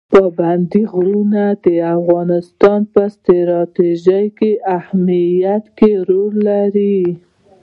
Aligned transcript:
پابندي 0.13 0.83
غرونه 0.93 1.43
د 1.63 1.67
افغانستان 1.97 2.79
په 2.93 3.01
ستراتیژیک 3.15 4.37
اهمیت 4.77 5.63
کې 5.77 5.91
رول 6.07 6.33
لري. 6.49 6.99